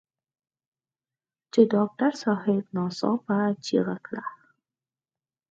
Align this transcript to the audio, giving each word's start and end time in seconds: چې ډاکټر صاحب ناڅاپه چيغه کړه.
چې 1.51 1.61
ډاکټر 1.73 2.11
صاحب 2.23 2.63
ناڅاپه 2.75 3.37
چيغه 3.65 3.97
کړه. 4.05 4.23